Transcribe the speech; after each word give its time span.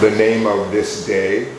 The 0.00 0.12
name 0.12 0.46
of 0.46 0.70
this 0.70 1.04
day 1.06 1.52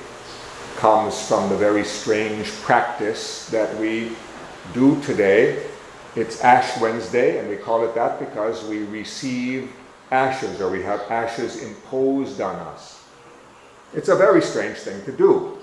comes 0.77 1.27
from 1.27 1.49
the 1.49 1.57
very 1.57 1.83
strange 1.83 2.49
practice 2.61 3.49
that 3.49 3.77
we 3.77 4.13
do 4.73 5.01
today. 5.01 5.61
It's 6.15 6.41
Ash 6.41 6.79
Wednesday, 6.79 7.39
and 7.39 7.49
we 7.49 7.57
call 7.57 7.83
it 7.83 7.93
that 7.95 8.17
because 8.17 8.63
we 8.63 8.85
receive 8.85 9.73
ashes 10.09 10.61
or 10.61 10.71
we 10.71 10.81
have 10.83 11.01
ashes 11.11 11.61
imposed 11.61 12.39
on 12.39 12.55
us. 12.55 13.03
It's 13.93 14.07
a 14.07 14.15
very 14.15 14.41
strange 14.41 14.77
thing 14.77 15.03
to 15.03 15.11
do. 15.11 15.57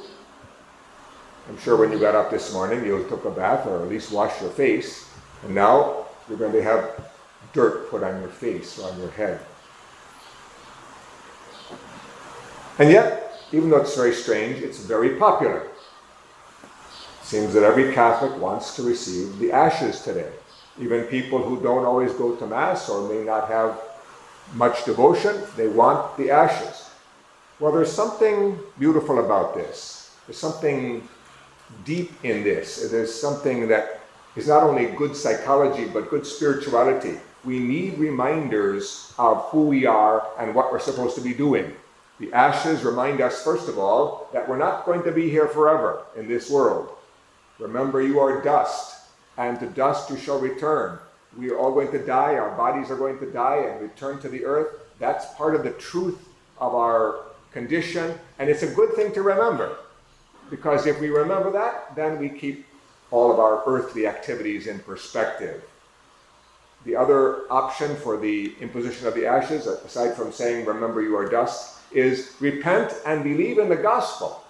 I'm 1.48 1.56
sure 1.56 1.79
when 1.79 1.90
you 1.90 1.98
got 1.98 2.14
up 2.14 2.30
this 2.30 2.52
morning, 2.52 2.84
you 2.84 3.06
took 3.08 3.24
a 3.24 3.30
bath 3.30 3.66
or 3.66 3.80
at 3.80 3.88
least 3.88 4.12
washed 4.12 4.43
your 4.43 4.50
face, 4.50 5.08
and 5.45 5.54
now 5.54 6.04
you're 6.29 6.36
going 6.36 6.52
to 6.52 6.62
have 6.62 7.11
dirt 7.54 7.88
put 7.88 8.02
on 8.02 8.20
your 8.20 8.29
face 8.29 8.79
or 8.79 8.90
on 8.90 9.00
your 9.00 9.12
head. 9.12 9.40
And 12.79 12.90
yet, 12.90 13.40
even 13.53 13.71
though 13.71 13.79
it's 13.79 13.96
very 13.96 14.12
strange, 14.12 14.58
it's 14.58 14.79
very 14.79 15.17
popular. 15.17 15.68
Seems 17.22 17.54
that 17.54 17.62
every 17.62 17.93
Catholic 17.93 18.40
wants 18.40 18.76
to 18.76 18.82
receive 18.82 19.39
the 19.39 19.53
ashes 19.53 20.03
today. 20.03 20.30
Even 20.81 21.04
people 21.04 21.43
who 21.43 21.61
don't 21.61 21.84
always 21.84 22.12
go 22.12 22.36
to 22.36 22.46
Mass 22.46 22.89
or 22.89 23.08
may 23.08 23.25
not 23.25 23.48
have 23.48 23.81
much 24.54 24.84
devotion, 24.84 25.43
they 25.57 25.68
want 25.68 26.17
the 26.17 26.31
ashes. 26.31 26.90
Well, 27.58 27.72
there's 27.72 27.90
something 27.90 28.58
beautiful 28.79 29.25
about 29.25 29.54
this. 29.54 30.14
There's 30.26 30.39
something 30.39 31.08
deep 31.84 32.12
in 32.22 32.45
this. 32.45 32.89
There's 32.91 33.12
something 33.12 33.69
that 33.69 34.00
is 34.36 34.48
not 34.48 34.62
only 34.62 34.86
good 34.86 35.17
psychology, 35.17 35.86
but 35.86 36.11
good 36.11 36.27
spirituality. 36.27 37.19
We 37.45 37.58
need 37.58 37.98
reminders 37.98 39.14
of 39.19 39.45
who 39.47 39.67
we 39.67 39.86
are 39.86 40.28
and 40.39 40.55
what 40.55 40.70
we're 40.70 40.78
supposed 40.78 41.14
to 41.17 41.22
be 41.22 41.33
doing. 41.33 41.75
The 42.19 42.33
ashes 42.33 42.83
remind 42.83 43.20
us, 43.20 43.42
first 43.42 43.69
of 43.69 43.78
all, 43.78 44.28
that 44.33 44.48
we're 44.48 44.56
not 44.56 44.86
going 44.86 45.03
to 45.03 45.12
be 45.12 45.28
here 45.28 45.48
forever 45.48 46.05
in 46.17 46.27
this 46.27 46.50
world. 46.50 46.89
Remember, 47.58 48.00
you 48.00 48.19
are 48.20 48.42
dust, 48.42 49.08
and 49.36 49.61
to 49.61 49.67
dust 49.67 50.11
you 50.11 50.17
shall 50.17 50.39
return. 50.39 50.98
We 51.36 51.50
are 51.50 51.58
all 51.58 51.73
going 51.73 51.91
to 51.92 52.05
die, 52.05 52.36
our 52.36 52.56
bodies 52.56 52.91
are 52.91 52.97
going 52.97 53.19
to 53.19 53.31
die 53.31 53.56
and 53.56 53.83
return 53.83 54.19
to 54.20 54.28
the 54.28 54.45
earth. 54.45 54.69
That's 54.98 55.34
part 55.34 55.55
of 55.55 55.62
the 55.62 55.73
truth 55.73 56.28
of 56.58 56.75
our 56.75 57.20
condition, 57.53 58.14
and 58.39 58.48
it's 58.48 58.62
a 58.62 58.75
good 58.75 58.95
thing 58.95 59.12
to 59.12 59.23
remember. 59.23 59.77
Because 60.48 60.86
if 60.86 61.01
we 61.01 61.08
remember 61.08 61.51
that, 61.53 61.95
then 61.97 62.19
we 62.19 62.30
keep 62.30 62.67
all 63.11 63.30
of 63.30 63.39
our 63.39 63.62
earthly 63.67 64.06
activities 64.06 64.67
in 64.67 64.78
perspective. 64.78 65.62
The 66.87 66.95
other 66.95 67.51
option 67.51 67.97
for 67.97 68.17
the 68.17 68.55
imposition 68.61 69.09
of 69.09 69.15
the 69.15 69.27
ashes, 69.27 69.67
aside 69.67 70.15
from 70.15 70.31
saying, 70.31 70.65
Remember 70.67 71.03
you 71.03 71.17
are 71.17 71.29
dust, 71.29 71.81
is 71.91 72.33
repent 72.39 72.95
and 73.05 73.25
believe 73.25 73.59
in 73.59 73.69
the 73.69 73.77
gospel. 73.77 74.45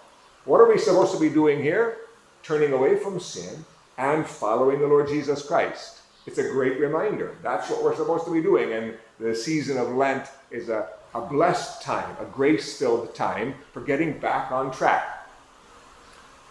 What 0.45 0.61
are 0.61 0.69
we 0.69 0.77
supposed 0.77 1.15
to 1.15 1.19
be 1.21 1.31
doing 1.31 1.63
here? 1.63 1.97
Turning 2.43 2.75
away 2.75 2.99
from 2.99 3.21
sin 3.21 3.65
and 3.97 4.27
following 4.27 4.81
the 4.81 4.87
Lord 4.87 5.09
Jesus 5.09 5.47
Christ. 5.47 6.03
It's 6.27 6.37
a 6.37 6.51
great 6.51 6.79
reminder. 6.79 7.39
That's 7.43 7.71
what 7.71 7.83
we're 7.83 7.97
supposed 7.97 8.27
to 8.27 8.33
be 8.33 8.43
doing. 8.43 8.71
And 8.71 8.95
the 9.19 9.35
season 9.35 9.79
of 9.79 9.95
Lent 9.95 10.29
is 10.51 10.69
a, 10.69 10.91
a 11.15 11.23
blessed 11.23 11.81
time, 11.81 12.17
a 12.21 12.27
grace 12.27 12.79
filled 12.79 13.15
time 13.15 13.55
for 13.73 13.81
getting 13.81 14.19
back 14.19 14.53
on 14.53 14.71
track. 14.71 15.27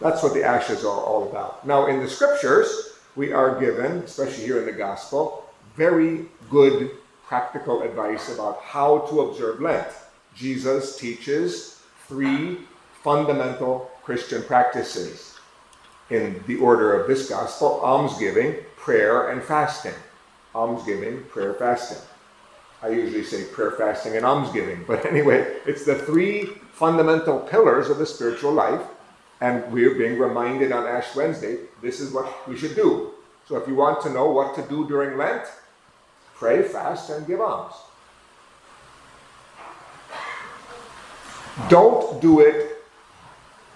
That's 0.02 0.24
what 0.24 0.34
the 0.34 0.44
ashes 0.44 0.84
are 0.84 1.00
all 1.00 1.30
about. 1.30 1.68
Now, 1.68 1.86
in 1.86 2.00
the 2.00 2.10
scriptures, 2.10 2.94
we 3.16 3.32
are 3.32 3.60
given, 3.60 4.00
especially 4.00 4.46
here 4.46 4.60
in 4.60 4.66
the 4.66 4.72
gospel, 4.72 5.45
very 5.76 6.26
good 6.50 6.92
practical 7.28 7.82
advice 7.82 8.34
about 8.34 8.62
how 8.62 9.00
to 9.00 9.22
observe 9.22 9.62
Lent. 9.62 9.88
Jesus 10.36 10.98
teaches 10.98 11.82
three 12.08 12.60
fundamental 13.04 13.90
Christian 14.04 14.44
practices 14.44 15.38
in 16.10 16.44
the 16.48 16.58
order 16.58 17.00
of 17.00 17.08
this 17.08 17.30
gospel 17.30 17.80
almsgiving, 17.84 18.56
prayer, 18.78 19.30
and 19.30 19.42
fasting. 19.42 19.94
Almsgiving, 20.54 21.24
prayer, 21.24 21.54
fasting. 21.56 21.98
I 22.84 22.90
usually 22.90 23.24
say 23.24 23.46
prayer, 23.46 23.72
fasting, 23.72 24.16
and 24.16 24.26
almsgiving, 24.26 24.86
but 24.88 25.06
anyway, 25.12 25.56
it's 25.66 25.86
the 25.86 25.96
three 25.96 26.46
fundamental 26.72 27.40
pillars 27.40 27.90
of 27.90 27.98
the 27.98 28.06
spiritual 28.06 28.52
life, 28.52 28.82
and 29.42 29.72
we're 29.72 29.96
being 29.96 30.20
reminded 30.20 30.72
on 30.72 30.86
Ash 30.86 31.16
Wednesday 31.16 31.58
this 31.82 32.00
is 32.00 32.14
what 32.14 32.48
we 32.48 32.56
should 32.56 32.76
do. 32.76 33.12
So 33.48 33.58
if 33.58 33.68
you 33.68 33.76
want 33.76 34.02
to 34.02 34.10
know 34.10 34.30
what 34.30 34.56
to 34.56 34.62
do 34.64 34.88
during 34.88 35.18
Lent, 35.18 35.46
pray, 36.36 36.64
fast, 36.64 37.10
and 37.10 37.26
give 37.26 37.42
alms. 37.42 37.76
Don't 41.70 42.22
do 42.22 42.42
it 42.42 42.84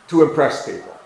to 0.09 0.24
impress 0.24 0.66
people. 0.66 0.97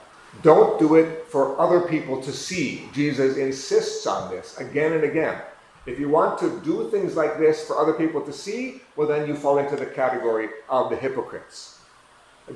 Don't 0.41 0.79
do 0.79 0.95
it 0.95 1.27
for 1.27 1.59
other 1.59 1.81
people 1.81 2.21
to 2.21 2.31
see. 2.31 2.89
Jesus 2.93 3.37
insists 3.37 4.07
on 4.07 4.31
this 4.31 4.57
again 4.57 4.93
and 4.93 5.03
again. 5.03 5.39
If 5.85 5.99
you 5.99 6.09
want 6.09 6.39
to 6.39 6.61
do 6.61 6.89
things 6.89 7.15
like 7.15 7.37
this 7.37 7.67
for 7.67 7.77
other 7.77 7.93
people 7.93 8.21
to 8.21 8.33
see, 8.33 8.81
well, 8.95 9.07
then 9.07 9.27
you 9.27 9.35
fall 9.35 9.57
into 9.57 9.75
the 9.75 9.85
category 9.85 10.49
of 10.69 10.89
the 10.89 10.95
hypocrites. 10.95 11.79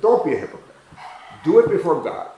Don't 0.02 0.26
be 0.26 0.34
a 0.34 0.38
hypocrite. 0.38 0.76
Do 1.44 1.60
it 1.60 1.70
before 1.70 2.02
God. 2.02 2.32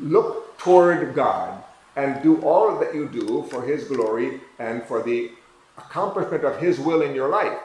Look 0.00 0.58
toward 0.58 1.14
God 1.14 1.62
and 1.96 2.22
do 2.22 2.40
all 2.42 2.78
that 2.78 2.94
you 2.94 3.08
do 3.08 3.44
for 3.50 3.62
His 3.62 3.84
glory 3.84 4.40
and 4.58 4.82
for 4.82 5.02
the 5.02 5.30
accomplishment 5.78 6.44
of 6.44 6.58
His 6.58 6.78
will 6.78 7.02
in 7.02 7.14
your 7.14 7.28
life. 7.28 7.58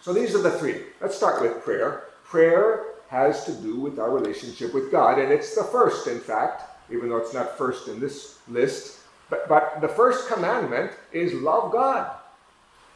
So 0.00 0.12
these 0.12 0.34
are 0.34 0.42
the 0.42 0.50
three. 0.50 0.82
Let's 1.00 1.16
start 1.16 1.42
with 1.42 1.62
prayer. 1.62 2.04
Prayer 2.24 2.86
has 3.08 3.44
to 3.44 3.52
do 3.52 3.80
with 3.80 3.98
our 3.98 4.10
relationship 4.10 4.72
with 4.72 4.90
God, 4.90 5.18
and 5.18 5.32
it's 5.32 5.54
the 5.54 5.64
first, 5.64 6.06
in 6.06 6.20
fact, 6.20 6.62
even 6.90 7.08
though 7.08 7.18
it's 7.18 7.34
not 7.34 7.58
first 7.58 7.88
in 7.88 8.00
this 8.00 8.38
list. 8.48 9.00
But, 9.28 9.48
but 9.48 9.80
the 9.80 9.88
first 9.88 10.28
commandment 10.28 10.92
is 11.12 11.34
love 11.34 11.72
God. 11.72 12.10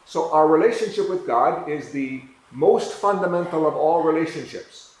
So 0.05 0.31
our 0.31 0.47
relationship 0.47 1.09
with 1.09 1.25
God 1.25 1.69
is 1.69 1.91
the 1.91 2.21
most 2.51 2.93
fundamental 2.93 3.67
of 3.67 3.75
all 3.75 4.03
relationships. 4.03 4.95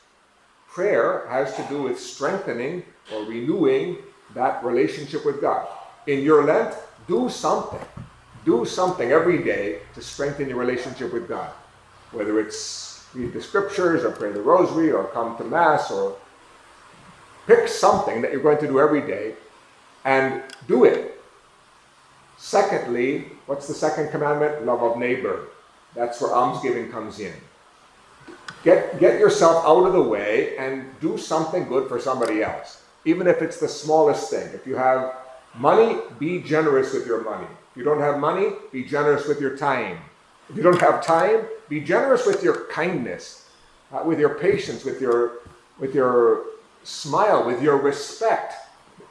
Prayer 0.67 1.25
has 1.29 1.55
to 1.55 1.63
do 1.69 1.83
with 1.83 1.99
strengthening 1.99 2.83
or 3.13 3.23
renewing 3.23 3.97
that 4.33 4.63
relationship 4.63 5.25
with 5.25 5.39
God. 5.39 5.67
In 6.07 6.21
your 6.21 6.43
Lent, 6.43 6.75
do 7.07 7.29
something. 7.29 7.79
Do 8.45 8.63
something 8.65 9.11
every 9.11 9.43
day 9.43 9.79
to 9.95 10.01
strengthen 10.01 10.47
your 10.47 10.59
relationship 10.59 11.11
with 11.11 11.27
God. 11.27 11.51
Whether 12.11 12.39
it's 12.39 13.07
read 13.15 13.33
the 13.33 13.41
scriptures 13.41 14.03
or 14.03 14.11
pray 14.11 14.31
the 14.31 14.41
rosary 14.41 14.91
or 14.91 15.05
come 15.05 15.37
to 15.37 15.43
Mass 15.43 15.89
or 15.89 16.15
pick 17.47 17.67
something 17.67 18.21
that 18.21 18.31
you're 18.31 18.43
going 18.43 18.59
to 18.59 18.67
do 18.67 18.79
every 18.79 19.01
day 19.01 19.35
and 20.03 20.43
do 20.67 20.83
it. 20.83 21.21
Secondly, 22.37 23.25
what's 23.47 23.67
the 23.67 23.73
second 23.73 24.11
commandment? 24.11 24.65
Love 24.65 24.83
of 24.83 24.97
neighbor. 24.97 25.47
That's 25.95 26.21
where 26.21 26.33
almsgiving 26.33 26.91
comes 26.91 27.19
in. 27.19 27.33
Get, 28.63 28.99
get 28.99 29.19
yourself 29.19 29.63
out 29.65 29.85
of 29.85 29.93
the 29.93 30.01
way 30.01 30.57
and 30.57 30.87
do 30.99 31.17
something 31.17 31.67
good 31.67 31.87
for 31.87 31.99
somebody 31.99 32.43
else, 32.43 32.83
even 33.05 33.27
if 33.27 33.41
it's 33.41 33.59
the 33.59 33.67
smallest 33.67 34.29
thing. 34.29 34.49
If 34.53 34.67
you 34.67 34.75
have 34.75 35.15
money, 35.53 35.99
be 36.19 36.41
generous 36.41 36.93
with 36.93 37.05
your 37.05 37.23
money. 37.23 37.47
If 37.75 37.79
you 37.79 37.83
don't 37.83 37.99
have 37.99 38.19
money, 38.19 38.53
be 38.71 38.85
generous 38.85 39.27
with 39.27 39.41
your 39.41 39.57
time. 39.57 39.97
If 40.49 40.55
you 40.55 40.63
don't 40.63 40.79
have 40.79 41.05
time, 41.05 41.41
be 41.67 41.81
generous 41.81 42.25
with 42.25 42.41
your 42.41 42.67
kindness, 42.67 43.49
uh, 43.91 44.01
with 44.05 44.17
your 44.17 44.35
patience, 44.35 44.85
with 44.85 45.01
your, 45.01 45.39
with 45.77 45.93
your 45.93 46.45
smile, 46.83 47.45
with 47.45 47.61
your 47.61 47.75
respect. 47.75 48.53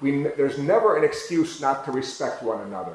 We, 0.01 0.23
there's 0.23 0.57
never 0.59 0.97
an 0.97 1.05
excuse 1.05 1.61
not 1.61 1.85
to 1.85 1.93
respect 1.93 2.43
one 2.43 2.63
another. 2.63 2.95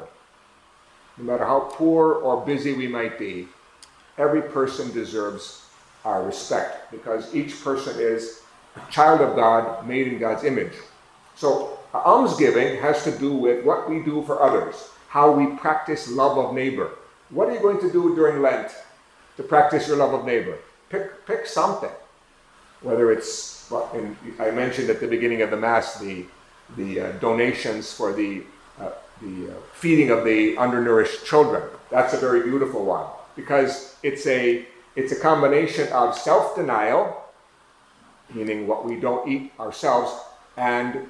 No 1.20 1.26
matter 1.26 1.46
how 1.46 1.60
poor 1.60 2.14
or 2.14 2.44
busy 2.44 2.74
we 2.74 2.88
might 2.88 3.20
be, 3.20 3.48
every 4.18 4.42
person 4.42 4.92
deserves 4.92 5.68
our 6.04 6.24
respect 6.24 6.90
because 6.92 7.36
each 7.36 7.64
person 7.64 7.96
is 8.00 8.42
a 8.76 8.92
child 8.92 9.22
of 9.22 9.36
God 9.36 9.88
made 9.88 10.08
in 10.08 10.18
God's 10.18 10.46
image. 10.46 10.74
So, 11.36 11.78
almsgiving 11.94 12.82
has 12.82 13.04
to 13.04 13.12
do 13.12 13.34
with 13.34 13.64
what 13.64 13.88
we 13.88 14.00
do 14.00 14.24
for 14.24 14.42
others, 14.42 14.90
how 15.10 15.32
we 15.32 15.48
practice 15.58 16.10
love 16.10 16.38
of 16.38 16.54
neighbor. 16.54 16.92
What 17.32 17.50
are 17.50 17.54
you 17.54 17.60
going 17.60 17.80
to 17.82 17.92
do 17.92 18.16
during 18.16 18.42
Lent 18.42 18.72
to 19.38 19.44
practice 19.44 19.88
your 19.88 19.98
love 19.98 20.14
of 20.14 20.24
neighbor? 20.24 20.58
Pick, 20.90 21.26
pick 21.26 21.48
something. 21.48 21.90
Whether 22.82 23.12
it's, 23.12 23.72
I 24.40 24.52
mentioned 24.52 24.90
at 24.90 25.00
the 25.00 25.08
beginning 25.08 25.42
of 25.42 25.50
the 25.50 25.58
Mass 25.58 26.00
the, 26.00 26.26
the 26.78 27.00
uh, 27.00 27.12
donations 27.14 27.92
for 27.92 28.14
the, 28.14 28.44
uh, 28.80 28.92
the 29.22 29.52
uh, 29.52 29.54
feeding 29.74 30.12
of 30.12 30.24
the 30.24 30.56
undernourished 30.58 31.26
children. 31.26 31.64
That's 31.90 32.14
a 32.14 32.18
very 32.18 32.44
beautiful 32.44 32.86
one 32.86 33.08
because 33.36 33.96
it's 34.04 34.28
a, 34.28 34.66
it's 34.96 35.12
a 35.12 35.20
combination 35.20 35.92
of 35.92 36.16
self 36.16 36.56
denial, 36.56 37.24
meaning 38.34 38.68
what 38.68 38.86
we 38.86 39.00
don't 39.00 39.28
eat 39.28 39.52
ourselves, 39.60 40.12
and 40.56 41.10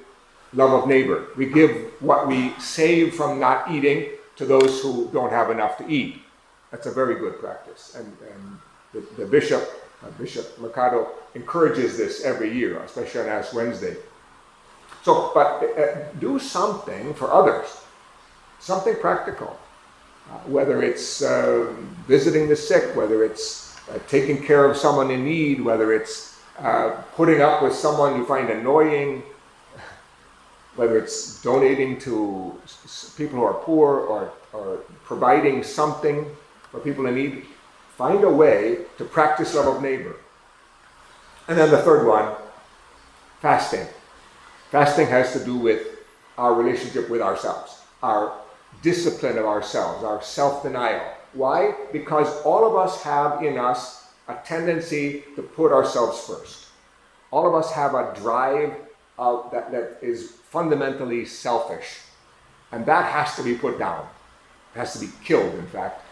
love 0.52 0.82
of 0.82 0.88
neighbor. 0.88 1.28
We 1.36 1.46
give 1.46 1.70
what 2.00 2.26
we 2.26 2.52
save 2.58 3.14
from 3.14 3.38
not 3.38 3.70
eating 3.70 4.10
to 4.36 4.44
those 4.44 4.80
who 4.80 5.08
don't 5.12 5.30
have 5.30 5.50
enough 5.50 5.78
to 5.78 5.88
eat. 5.88 6.22
That's 6.70 6.86
a 6.86 6.90
very 6.90 7.16
good 7.16 7.38
practice. 7.40 7.96
And, 7.96 8.16
and 8.32 8.58
the, 8.92 9.22
the 9.22 9.26
bishop, 9.26 9.68
uh, 10.02 10.10
Bishop 10.18 10.58
Mercado, 10.58 11.08
encourages 11.34 11.96
this 11.96 12.24
every 12.24 12.52
year, 12.52 12.78
especially 12.80 13.22
on 13.22 13.28
Ash 13.28 13.52
Wednesday. 13.52 13.96
So, 15.02 15.32
but 15.34 15.64
uh, 15.78 16.12
do 16.18 16.38
something 16.38 17.14
for 17.14 17.32
others, 17.32 17.80
something 18.58 18.96
practical. 18.96 19.58
Uh, 20.30 20.34
whether 20.46 20.82
it's 20.82 21.22
uh, 21.22 21.72
visiting 22.06 22.48
the 22.48 22.54
sick, 22.54 22.94
whether 22.94 23.24
it's 23.24 23.76
uh, 23.88 23.98
taking 24.06 24.40
care 24.40 24.64
of 24.64 24.76
someone 24.76 25.10
in 25.10 25.24
need, 25.24 25.60
whether 25.60 25.92
it's 25.92 26.38
uh, 26.60 26.90
putting 27.16 27.40
up 27.40 27.62
with 27.62 27.74
someone 27.74 28.16
you 28.16 28.24
find 28.26 28.48
annoying, 28.48 29.22
whether 30.80 30.96
it's 30.96 31.42
donating 31.42 31.98
to 31.98 32.58
people 33.18 33.38
who 33.38 33.44
are 33.44 33.52
poor 33.52 34.00
or, 34.00 34.32
or 34.54 34.78
providing 35.04 35.62
something 35.62 36.24
for 36.70 36.80
people 36.80 37.04
in 37.04 37.16
need, 37.16 37.44
find 37.98 38.24
a 38.24 38.30
way 38.30 38.78
to 38.96 39.04
practice 39.04 39.54
love 39.54 39.76
of 39.76 39.82
neighbor. 39.82 40.16
And 41.48 41.58
then 41.58 41.70
the 41.70 41.82
third 41.82 42.06
one, 42.06 42.32
fasting. 43.42 43.86
Fasting 44.70 45.06
has 45.08 45.34
to 45.34 45.44
do 45.44 45.54
with 45.54 45.98
our 46.38 46.54
relationship 46.54 47.10
with 47.10 47.20
ourselves, 47.20 47.82
our 48.02 48.32
discipline 48.80 49.36
of 49.36 49.44
ourselves, 49.44 50.02
our 50.02 50.22
self 50.22 50.62
denial. 50.62 51.04
Why? 51.34 51.74
Because 51.92 52.40
all 52.40 52.66
of 52.66 52.74
us 52.74 53.02
have 53.02 53.42
in 53.42 53.58
us 53.58 54.08
a 54.28 54.36
tendency 54.46 55.24
to 55.36 55.42
put 55.42 55.72
ourselves 55.72 56.20
first. 56.26 56.68
All 57.30 57.46
of 57.46 57.54
us 57.54 57.70
have 57.72 57.92
a 57.92 58.14
drive 58.18 58.72
uh, 59.20 59.48
that, 59.50 59.70
that 59.70 59.98
is 60.00 60.30
fundamentally 60.30 61.24
selfish. 61.26 62.00
And 62.72 62.86
that 62.86 63.12
has 63.12 63.36
to 63.36 63.42
be 63.42 63.54
put 63.54 63.78
down. 63.78 64.06
It 64.74 64.78
has 64.78 64.94
to 64.94 65.00
be 65.00 65.12
killed, 65.22 65.54
in 65.54 65.66
fact. 65.66 66.02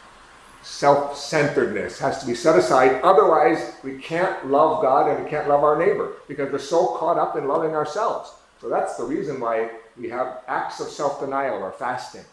Self 0.62 1.16
centeredness 1.16 1.98
has 2.00 2.20
to 2.20 2.26
be 2.26 2.34
set 2.34 2.58
aside. 2.58 3.00
Otherwise, 3.02 3.72
we 3.82 3.98
can't 3.98 4.48
love 4.48 4.82
God 4.82 5.08
and 5.08 5.24
we 5.24 5.30
can't 5.30 5.48
love 5.48 5.64
our 5.64 5.78
neighbor 5.78 6.16
because 6.28 6.52
we're 6.52 6.58
so 6.58 6.96
caught 6.96 7.16
up 7.16 7.36
in 7.36 7.48
loving 7.48 7.74
ourselves. 7.74 8.32
So 8.60 8.68
that's 8.68 8.96
the 8.96 9.04
reason 9.04 9.40
why 9.40 9.70
we 9.96 10.10
have 10.10 10.42
acts 10.46 10.80
of 10.80 10.88
self 10.88 11.20
denial 11.20 11.62
or 11.62 11.72
fasting. 11.72 12.24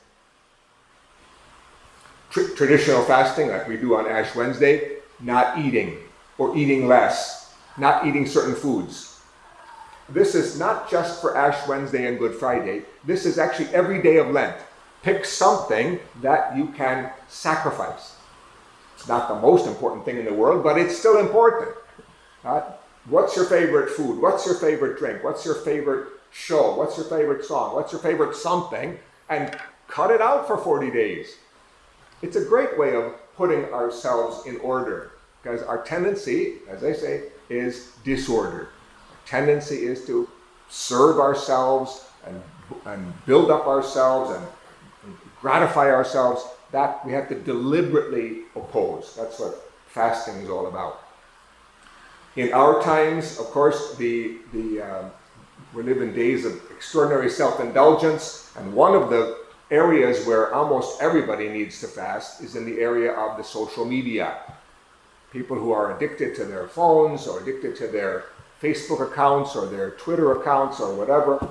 Tr- 2.31 2.53
traditional 2.55 3.03
fasting, 3.03 3.49
like 3.49 3.67
we 3.67 3.77
do 3.77 3.95
on 3.95 4.07
Ash 4.07 4.35
Wednesday, 4.35 4.97
not 5.21 5.59
eating 5.59 5.97
or 6.37 6.57
eating 6.57 6.87
less, 6.87 7.53
not 7.77 8.05
eating 8.07 8.25
certain 8.25 8.55
foods. 8.55 9.14
This 10.09 10.35
is 10.35 10.59
not 10.59 10.89
just 10.89 11.19
for 11.19 11.35
Ash 11.35 11.67
Wednesday 11.67 12.05
and 12.05 12.19
Good 12.19 12.35
Friday, 12.35 12.83
this 13.03 13.25
is 13.25 13.39
actually 13.39 13.69
every 13.69 14.01
day 14.01 14.17
of 14.17 14.29
Lent. 14.29 14.55
Pick 15.01 15.25
something 15.25 15.99
that 16.21 16.55
you 16.55 16.67
can 16.67 17.11
sacrifice. 17.27 18.15
It's 18.95 19.07
not 19.07 19.27
the 19.27 19.35
most 19.35 19.67
important 19.67 20.05
thing 20.05 20.17
in 20.17 20.25
the 20.25 20.33
world, 20.33 20.63
but 20.63 20.77
it's 20.77 20.97
still 20.97 21.17
important. 21.19 21.75
Uh, 22.43 22.61
what's 23.05 23.35
your 23.35 23.45
favorite 23.45 23.89
food? 23.89 24.21
What's 24.21 24.45
your 24.45 24.55
favorite 24.55 24.99
drink? 24.99 25.23
What's 25.23 25.43
your 25.43 25.55
favorite 25.55 26.07
show? 26.31 26.75
What's 26.75 26.97
your 26.97 27.07
favorite 27.07 27.43
song? 27.43 27.75
What's 27.75 27.91
your 27.91 28.01
favorite 28.01 28.35
something? 28.35 28.97
And 29.29 29.57
cut 29.87 30.11
it 30.11 30.21
out 30.21 30.45
for 30.45 30.57
40 30.57 30.91
days. 30.91 31.35
It's 32.21 32.35
a 32.35 32.45
great 32.45 32.77
way 32.77 32.95
of 32.95 33.13
putting 33.35 33.65
ourselves 33.73 34.45
in 34.45 34.57
order 34.57 35.11
because 35.41 35.63
our 35.63 35.83
tendency, 35.83 36.57
as 36.69 36.83
I 36.83 36.93
say, 36.93 37.23
is 37.49 37.91
disorder. 38.03 38.69
Tendency 39.25 39.85
is 39.85 40.05
to 40.05 40.29
serve 40.69 41.19
ourselves 41.19 42.05
and, 42.25 42.41
and 42.85 43.25
build 43.25 43.51
up 43.51 43.67
ourselves 43.67 44.35
and, 44.35 44.45
and 45.03 45.15
gratify 45.41 45.91
ourselves. 45.91 46.43
That 46.71 47.05
we 47.05 47.11
have 47.13 47.29
to 47.29 47.35
deliberately 47.35 48.43
oppose. 48.55 49.15
That's 49.15 49.39
what 49.39 49.71
fasting 49.87 50.35
is 50.35 50.49
all 50.49 50.67
about. 50.67 51.01
In 52.35 52.51
our 52.51 52.81
times, 52.81 53.39
of 53.39 53.45
course, 53.45 53.95
the, 53.95 54.37
the, 54.51 54.81
um, 54.81 55.11
we 55.73 55.83
live 55.83 56.01
in 56.01 56.13
days 56.13 56.43
of 56.43 56.59
extraordinary 56.69 57.29
self 57.29 57.59
indulgence, 57.59 58.51
and 58.57 58.73
one 58.73 58.93
of 58.93 59.09
the 59.09 59.45
areas 59.71 60.25
where 60.27 60.53
almost 60.53 61.01
everybody 61.01 61.49
needs 61.49 61.79
to 61.79 61.87
fast 61.87 62.41
is 62.41 62.55
in 62.55 62.65
the 62.65 62.79
area 62.81 63.13
of 63.13 63.37
the 63.37 63.43
social 63.43 63.85
media. 63.85 64.37
People 65.31 65.57
who 65.57 65.71
are 65.71 65.95
addicted 65.95 66.35
to 66.35 66.45
their 66.45 66.67
phones 66.67 67.25
or 67.27 67.41
addicted 67.41 67.75
to 67.77 67.87
their 67.87 68.25
Facebook 68.61 69.01
accounts 69.01 69.55
or 69.55 69.67
their 69.67 69.91
Twitter 69.91 70.39
accounts 70.39 70.79
or 70.79 70.93
whatever, 70.95 71.47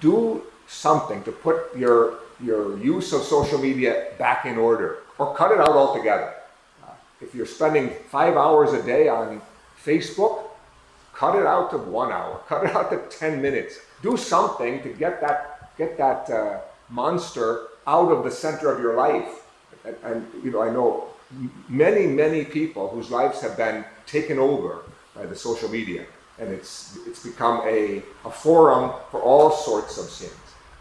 do 0.00 0.42
something 0.66 1.22
to 1.24 1.32
put 1.32 1.76
your, 1.76 2.18
your 2.42 2.78
use 2.78 3.12
of 3.12 3.22
social 3.22 3.58
media 3.58 4.08
back 4.18 4.46
in 4.46 4.58
order 4.58 4.98
or 5.18 5.34
cut 5.34 5.52
it 5.52 5.60
out 5.60 5.70
altogether. 5.70 6.34
Uh, 6.82 6.90
if 7.20 7.34
you're 7.34 7.46
spending 7.46 7.90
five 8.10 8.36
hours 8.36 8.72
a 8.72 8.82
day 8.82 9.08
on 9.08 9.40
Facebook, 9.84 10.44
cut 11.14 11.36
it 11.36 11.46
out 11.46 11.70
to 11.70 11.78
one 11.78 12.10
hour, 12.10 12.40
cut 12.48 12.64
it 12.64 12.74
out 12.74 12.90
to 12.90 13.18
10 13.18 13.40
minutes. 13.40 13.78
Do 14.02 14.16
something 14.16 14.82
to 14.82 14.88
get 14.88 15.20
that, 15.20 15.76
get 15.78 15.96
that 15.98 16.28
uh, 16.30 16.60
monster 16.88 17.68
out 17.86 18.10
of 18.10 18.24
the 18.24 18.30
center 18.30 18.72
of 18.72 18.80
your 18.80 18.96
life. 18.96 19.46
And, 19.84 19.96
and, 20.04 20.44
you 20.44 20.50
know, 20.50 20.62
I 20.62 20.70
know 20.70 21.08
many, 21.68 22.06
many 22.06 22.44
people 22.44 22.88
whose 22.88 23.10
lives 23.10 23.40
have 23.40 23.56
been 23.56 23.84
taken 24.06 24.38
over 24.38 24.82
by 25.14 25.26
the 25.26 25.36
social 25.36 25.68
media, 25.68 26.06
and 26.38 26.50
it's 26.50 26.98
it's 27.06 27.24
become 27.24 27.60
a, 27.64 28.02
a 28.24 28.30
forum 28.30 28.92
for 29.10 29.20
all 29.20 29.50
sorts 29.50 29.98
of 29.98 30.06
sins: 30.06 30.32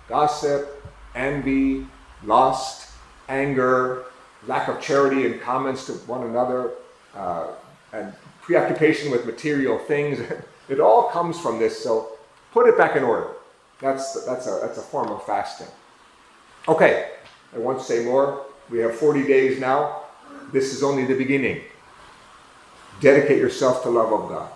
gossip, 0.07 0.83
envy, 1.15 1.85
lust, 2.23 2.91
anger, 3.29 4.05
lack 4.47 4.67
of 4.67 4.81
charity 4.81 5.25
and 5.25 5.41
comments 5.41 5.85
to 5.85 5.93
one 5.93 6.23
another, 6.23 6.71
uh, 7.15 7.47
and 7.93 8.13
preoccupation 8.41 9.11
with 9.11 9.25
material 9.25 9.77
things. 9.79 10.19
it 10.69 10.79
all 10.79 11.09
comes 11.09 11.39
from 11.39 11.59
this. 11.59 11.81
So 11.83 12.13
put 12.51 12.67
it 12.67 12.77
back 12.77 12.95
in 12.95 13.03
order. 13.03 13.27
That's 13.79 14.25
that's 14.25 14.47
a 14.47 14.59
that's 14.61 14.77
a 14.77 14.81
form 14.81 15.09
of 15.09 15.25
fasting. 15.25 15.67
Okay, 16.67 17.11
I 17.55 17.57
won't 17.57 17.81
say 17.81 18.05
more. 18.05 18.45
We 18.69 18.79
have 18.79 18.95
40 18.95 19.25
days 19.27 19.59
now. 19.59 20.03
This 20.53 20.73
is 20.73 20.83
only 20.83 21.05
the 21.05 21.15
beginning. 21.15 21.61
Dedicate 23.01 23.39
yourself 23.39 23.83
to 23.83 23.89
love 23.89 24.13
of 24.13 24.29
God. 24.29 24.51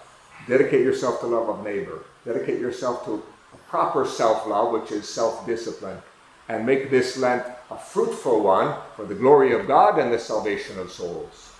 Dedicate 0.47 0.81
yourself 0.81 1.19
to 1.21 1.27
love 1.27 1.49
of 1.49 1.63
neighbor. 1.63 2.05
Dedicate 2.23 2.59
yourself 2.59 3.05
to 3.05 3.23
a 3.53 3.57
proper 3.69 4.05
self-love, 4.05 4.71
which 4.71 4.91
is 4.91 5.07
self-discipline. 5.09 5.97
And 6.47 6.65
make 6.65 6.91
this 6.91 7.17
Lent 7.17 7.43
a 7.71 7.77
fruitful 7.77 8.43
one 8.43 8.75
for 8.95 9.05
the 9.05 9.15
glory 9.15 9.53
of 9.53 9.67
God 9.67 9.97
and 9.97 10.13
the 10.13 10.19
salvation 10.19 10.77
of 10.77 10.91
souls. 10.91 11.54